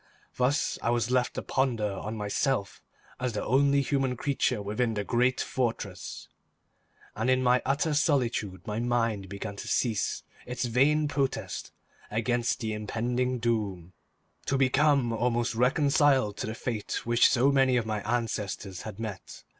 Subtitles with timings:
[0.35, 2.81] Thus was I left to ponder on myself
[3.19, 6.27] as the only human creature within the great fortress,
[7.15, 11.71] and in my utter solitude my mind began to cease its vain protest
[12.09, 13.93] against the impending doom,
[14.47, 19.43] to become almost reconciled to the fate which so many of my ancestors had met.